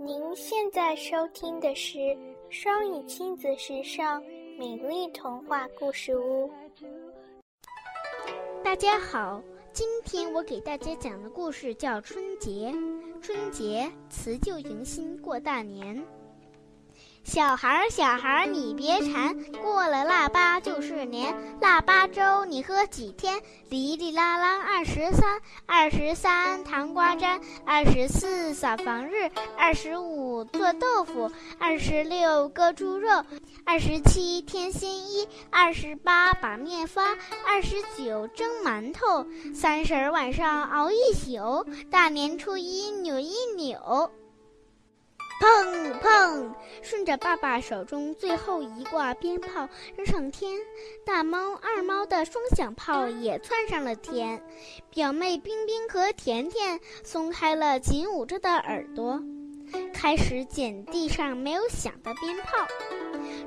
[0.00, 1.98] 您现在收听的是
[2.50, 4.22] 双语亲子时尚
[4.56, 6.48] 美丽童话故事屋。
[8.62, 9.42] 大家好，
[9.72, 12.72] 今天我给大家讲的故事叫《春节》。
[13.20, 16.00] 春节辞旧迎新过大年。
[17.28, 21.36] 小孩儿，小孩儿，你别馋，过了腊八就是年。
[21.60, 23.42] 腊八粥你喝几天？
[23.68, 33.22] 哩哩啦啦二十三，二十三糖瓜粘，二十四扫房日，二十五做豆腐，二十六割猪肉，
[33.66, 37.10] 二十七添新衣，二十八把面发，
[37.46, 44.10] 二十九蒸馒头，三十晚上熬一宿，大年初一扭一扭。
[45.40, 46.52] 砰砰！
[46.82, 50.58] 顺着爸爸手中最后一挂鞭炮扔上天，
[51.04, 54.42] 大猫二猫的双响炮也窜上了天。
[54.90, 59.20] 表妹冰冰和甜甜松开了紧捂着的耳朵，
[59.92, 62.66] 开始捡地上没有响的鞭炮。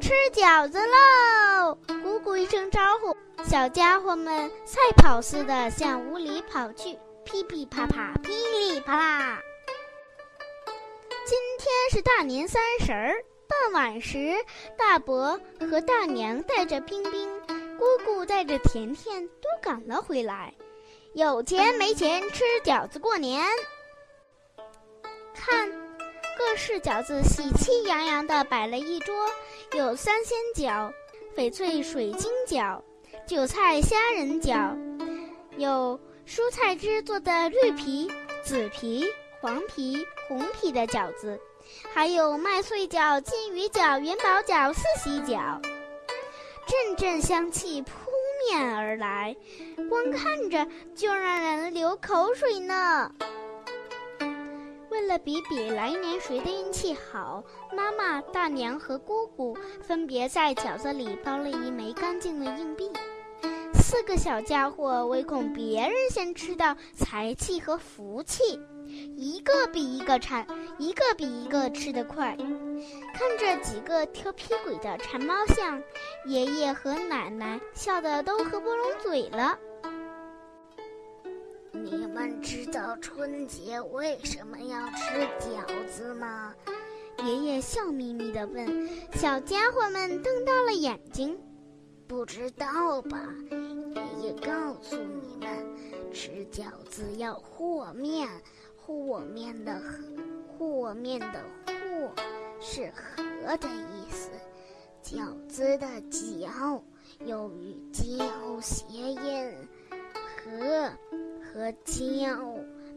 [0.00, 1.78] 吃饺子喽！
[2.02, 9.40] 姑姑一声招呼，小家伙们赛跑似的向屋里跑去，噼噼啪啪，噼里啪啦。
[11.28, 14.34] 今天是大年三十儿，傍晚时，
[14.78, 15.38] 大伯
[15.70, 17.28] 和大娘带着冰冰，
[17.76, 20.54] 姑姑带着甜甜都赶了回来。
[21.12, 23.44] 有钱没钱吃饺子过年。
[25.34, 25.70] 看，
[26.38, 29.14] 各式饺子喜气洋洋地摆了一桌，
[29.72, 30.90] 有三鲜饺、
[31.36, 32.80] 翡翠水晶饺、
[33.26, 34.74] 韭菜虾仁饺，
[35.58, 38.10] 有蔬菜汁做的绿皮、
[38.42, 39.06] 紫皮。
[39.40, 41.38] 黄皮、红皮的饺子，
[41.94, 45.60] 还有麦穗饺、金鱼饺、元宝饺、四喜饺，
[46.66, 47.90] 阵阵香气扑
[48.50, 49.36] 面而来，
[49.88, 50.66] 光看着
[50.96, 53.12] 就让人流口水呢。
[54.90, 62.90] 为了比比来年谁的运气好，妈妈、大娘和姑姑分别在饺子里包了一枚干净的硬币。
[63.74, 68.58] 四个小家伙唯恐别人先吃到财气和福气。
[69.16, 70.46] 一个比一个馋，
[70.78, 72.36] 一个比一个吃得快。
[73.14, 75.82] 看着几个调皮鬼的馋猫像，
[76.26, 79.58] 爷爷和奶奶笑得都合不拢嘴了。
[81.72, 86.54] 你们知道春节为什么要吃饺子吗？
[87.24, 88.88] 爷爷笑眯眯地问。
[89.14, 91.38] 小家伙们瞪大了眼睛。
[92.06, 93.18] 不知道吧？
[93.50, 95.48] 爷爷告诉你们，
[96.12, 98.28] 吃饺子要和面。
[98.88, 99.98] 和面的和，
[100.58, 102.10] 和面的和，
[102.58, 104.30] 是和的意思。
[105.02, 106.80] 饺子的饺
[107.26, 109.52] 又与交谐音，
[110.42, 110.90] 和
[111.44, 112.54] 和交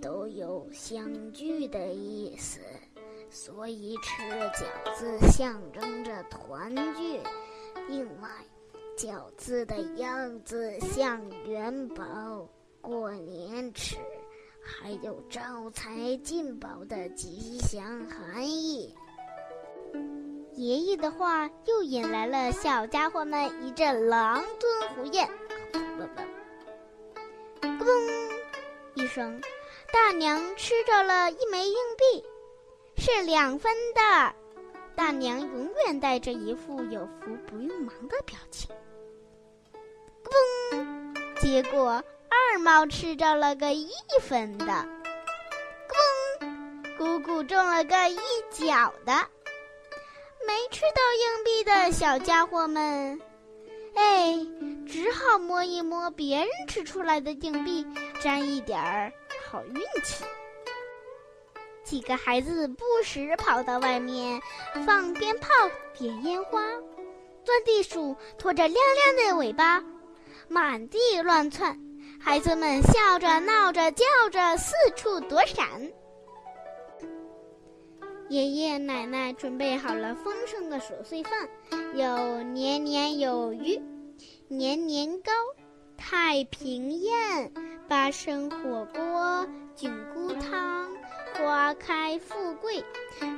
[0.00, 2.60] 都有相聚的意思，
[3.28, 4.22] 所以吃
[4.54, 7.20] 饺子象征着团聚。
[7.88, 8.28] 另外，
[8.96, 12.48] 饺子的样子像元宝，
[12.80, 13.96] 过年吃。
[14.62, 18.94] 还有招财进宝的吉祥含义。
[20.54, 25.28] 爷爷的话又引来了小家伙们一阵狼吞虎咽。
[27.62, 27.86] 咕咚
[28.94, 29.40] 一声，
[29.92, 32.24] 大娘吃着了一枚硬币，
[32.96, 34.34] 是两分的。
[34.94, 38.70] 大娘永远带着一副有福不用忙的表情。
[40.22, 40.30] 咕
[40.70, 42.02] 咚，结果。
[42.52, 43.88] 二猫吃着了个一
[44.20, 44.66] 分的，
[45.88, 46.98] 咣！
[46.98, 48.18] 姑姑中了个一
[48.50, 49.12] 角的，
[50.46, 53.18] 没吃到硬币的小家伙们，
[53.94, 54.46] 哎，
[54.86, 57.86] 只好摸一摸别人吃出来的硬币，
[58.20, 59.10] 沾一点儿
[59.50, 60.22] 好运气。
[61.84, 64.38] 几个孩子不时跑到外面
[64.84, 65.48] 放鞭炮、
[65.96, 66.60] 点烟花，
[67.46, 69.82] 钻地鼠拖着亮亮的尾巴，
[70.48, 71.80] 满地乱窜。
[72.24, 75.66] 孩子们笑着、闹着、叫着，四处躲闪。
[78.28, 81.48] 爷爷奶奶准备好了丰盛的守岁饭，
[81.94, 83.82] 有年年有余、
[84.46, 85.32] 年年糕、
[85.96, 87.52] 太平宴、
[87.88, 90.88] 八生火锅、菌菇汤、
[91.34, 92.84] 花开富贵、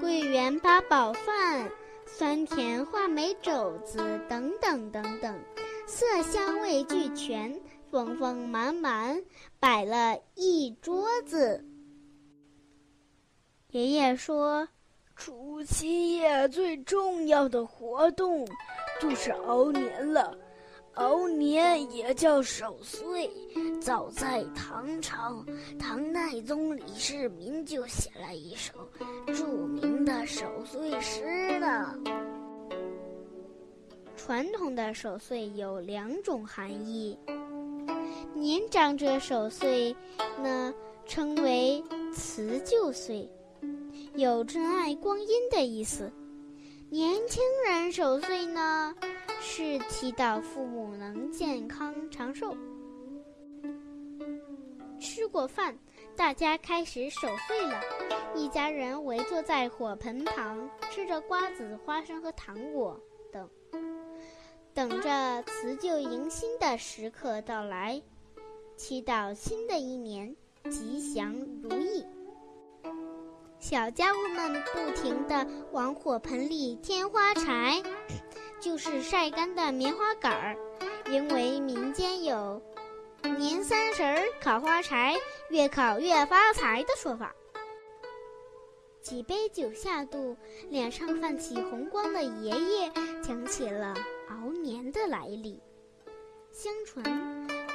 [0.00, 1.68] 桂圆八宝饭、
[2.06, 3.98] 酸甜话梅肘子
[4.28, 5.36] 等等等等，
[5.86, 7.60] 色香味俱全。
[7.90, 9.22] 丰丰满满，
[9.58, 11.64] 摆了一桌子。
[13.70, 14.66] 爷爷说
[15.14, 18.46] ：“除夕夜最重要的活动
[19.00, 20.36] 就是熬年了，
[20.94, 23.30] 熬年也叫守岁。
[23.80, 25.44] 早在唐朝，
[25.78, 28.72] 唐太宗李世民就写了一首
[29.34, 31.94] 著名的。”守岁诗呢。
[34.16, 37.16] 传统的守岁有两种含义，
[38.34, 39.94] 年长者守岁
[40.42, 40.72] 呢
[41.06, 41.82] 称为
[42.12, 43.28] 辞旧岁，
[44.14, 46.10] 有珍爱光阴的意思；
[46.90, 48.94] 年轻人守岁呢
[49.40, 52.56] 是祈祷父母能健康长寿。
[55.00, 55.76] 吃过饭，
[56.16, 57.80] 大家开始守岁了。
[58.34, 63.00] 一家人围坐在火盆旁，吃着瓜子、花生和糖果
[64.78, 68.00] 等，着辞旧迎新的时刻到来，
[68.76, 70.36] 祈祷新的一年
[70.70, 71.34] 吉祥
[71.64, 72.06] 如意。
[73.58, 77.82] 小家伙们不停地往火盆里添花柴，
[78.60, 80.56] 就是晒干的棉花杆儿，
[81.10, 82.62] 因为民间有。
[83.36, 85.16] 年三十儿烤花柴，
[85.50, 87.34] 越烤越发财的说法。
[89.02, 90.36] 几杯酒下肚，
[90.70, 92.92] 脸上泛起红光的爷爷
[93.24, 93.92] 讲起了
[94.30, 95.60] 熬年的来历。
[96.50, 97.04] 相传，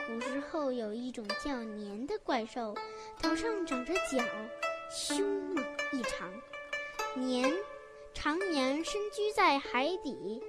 [0.07, 2.75] 古时候有一种叫年的怪兽，
[3.21, 4.23] 头上长着角，
[4.89, 5.21] 凶
[5.53, 6.31] 猛异常。
[7.15, 7.53] 年
[8.13, 10.41] 常年深居在海底，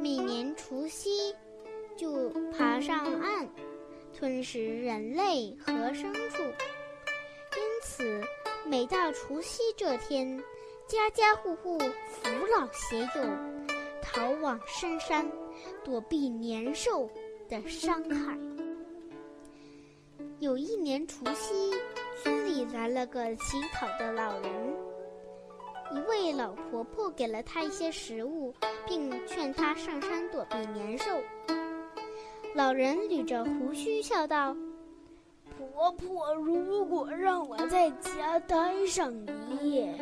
[0.00, 1.34] 每年除夕
[1.96, 3.48] 就爬上岸。
[4.16, 8.20] 吞食人类和牲畜，因此
[8.64, 10.42] 每到除夕这天，
[10.88, 13.22] 家家户户扶老携幼，
[14.12, 15.30] 逃往深山，
[15.84, 17.08] 躲避年兽
[17.48, 18.38] 的伤害。
[20.38, 21.72] 有一年除夕，
[22.22, 24.50] 村里来了个乞讨的老人，
[25.92, 28.54] 一位老婆婆给了他一些食物，
[28.86, 31.04] 并劝他上山躲避年兽。
[32.54, 34.56] 老人捋着胡须笑道
[35.58, 39.12] ：“婆婆，如果让我在家待上
[39.48, 39.94] 一夜，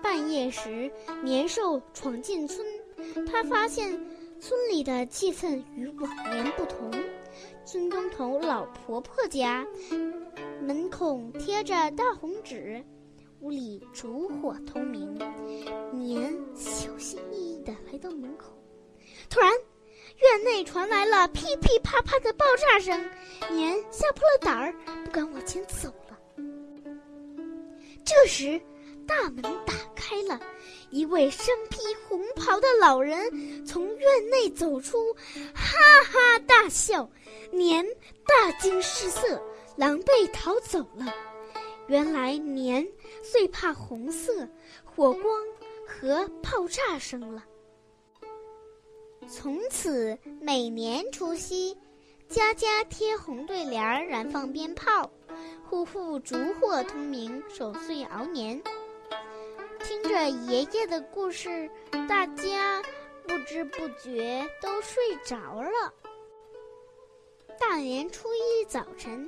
[0.01, 0.91] 半夜时，
[1.23, 2.65] 年兽闯进村，
[3.25, 3.99] 他发现
[4.39, 6.91] 村里的气氛与往年不同。
[7.65, 9.67] 村东头老婆婆家
[10.61, 12.83] 门口贴着大红纸。
[13.41, 15.15] 屋里烛火通明，
[15.93, 18.51] 年小心翼翼地来到门口，
[19.29, 22.99] 突然，院内传来了噼噼啪啪的爆炸声，
[23.51, 24.73] 年吓破了胆儿，
[25.05, 25.93] 不敢往前走。
[28.07, 28.59] 这时，
[29.05, 30.39] 大门打开了，
[30.91, 31.77] 一位身披
[32.07, 35.13] 红袍的老人从院内走出，
[35.53, 37.09] 哈哈大笑，
[37.51, 37.85] 年
[38.25, 39.43] 大惊失色，
[39.75, 41.13] 狼狈逃走了。
[41.87, 42.87] 原来年
[43.29, 44.47] 最怕红色、
[44.85, 45.23] 火光
[45.85, 47.43] 和爆炸声了。
[49.27, 51.77] 从此每年除夕，
[52.29, 55.11] 家家贴红对联儿，燃放鞭炮，
[55.69, 58.61] 户户烛火通明，守岁熬年。
[59.83, 61.69] 听着爷爷的故事，
[62.07, 62.81] 大家
[63.27, 65.93] 不知不觉都睡着了。
[67.59, 69.27] 大年初一早晨。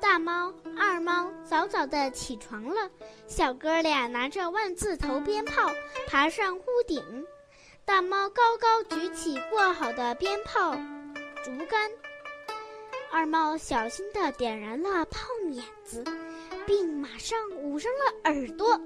[0.00, 2.90] 大猫、二猫早早的起床了，
[3.26, 5.70] 小哥俩拿着万字头鞭炮
[6.06, 7.26] 爬上屋顶。
[7.84, 10.72] 大猫高高举起过好的鞭炮
[11.44, 11.90] 竹竿，
[13.10, 16.04] 二猫小心的点燃了炮碾子，
[16.66, 18.78] 并马上捂上了耳朵。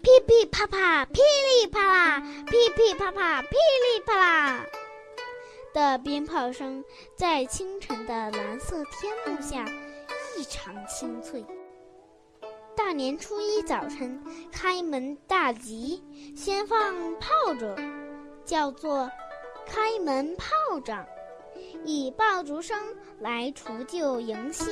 [0.00, 4.64] 噼噼啪啪，噼里啪啦，噼噼啪啪，噼里啪啦
[5.74, 9.64] 的鞭炮声在清晨的蓝色天幕下。
[10.36, 11.44] 异常清脆。
[12.76, 16.00] 大年初一早晨开门大吉，
[16.36, 17.66] 先放炮竹，
[18.44, 19.10] 叫做
[19.66, 21.04] 开门炮仗，
[21.84, 22.78] 以爆竹声
[23.18, 24.68] 来除旧迎新。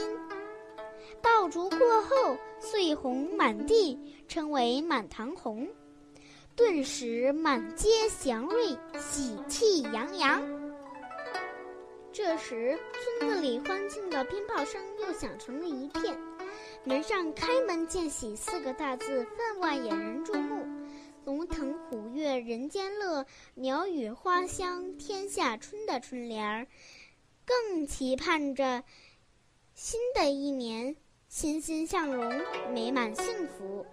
[1.22, 5.66] 爆竹过后，碎红满地，称为满堂红，
[6.54, 10.42] 顿时满街祥瑞，喜气洋洋。
[12.12, 12.78] 这时，
[13.20, 16.16] 村子里欢庆的鞭炮声又响成了一片。
[16.84, 20.64] 门上“开门见喜”四个大字分外引人注目。
[21.24, 26.66] 龙腾虎跃人间乐，鸟语花香天下春的春联儿，
[27.44, 28.82] 更期盼着
[29.74, 30.96] 新的一年
[31.28, 32.32] 欣欣向荣、
[32.72, 33.84] 美满幸福。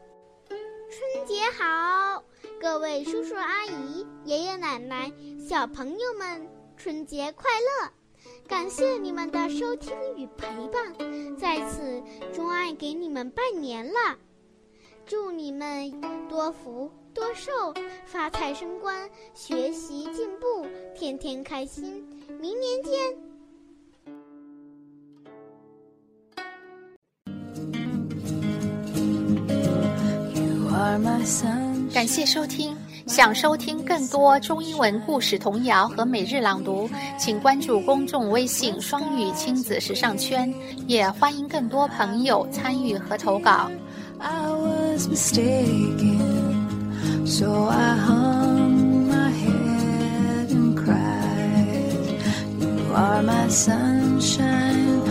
[0.50, 2.24] 春节好，
[2.62, 5.12] 各位叔叔阿姨、爷爷奶奶、
[5.48, 7.92] 小朋友们，春节快乐！
[8.48, 10.94] 感谢你们的收听与陪伴，
[11.38, 12.02] 在此
[12.34, 14.18] 钟爱给你们拜年了，
[15.06, 17.52] 祝你们多福多寿
[18.06, 22.04] 发财升官学习进步天天开心。
[22.40, 23.34] 明年见。
[31.94, 32.76] 感谢收听
[33.08, 40.54] 想收听更多中英文故事童谣和每日朗读请关注公众微信双语亲子时尚圈
[40.88, 43.70] 也欢迎更多朋友参与和投稿。
[44.20, 46.43] I was mistaken
[47.26, 52.22] so I hung my head and cried.
[52.60, 55.03] You are my sunshine.